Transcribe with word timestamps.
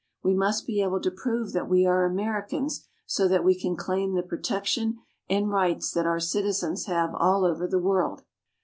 We 0.23 0.33
must 0.33 0.65
be 0.65 0.81
able 0.81 0.99
to 1.01 1.11
prove 1.11 1.53
that 1.53 1.69
we 1.69 1.85
are 1.85 2.05
Americans, 2.05 2.87
so 3.05 3.27
that 3.27 3.43
we 3.43 3.53
can 3.53 3.75
claim 3.75 4.15
the 4.15 4.23
protection 4.23 4.97
and 5.29 5.51
rights 5.51 5.91
that 5.91 6.07
our 6.07 6.19
citizens 6.19 6.87
have 6.87 7.13
all 7.13 7.45
over 7.45 7.67
the 7.67 7.77
world. 7.77 8.23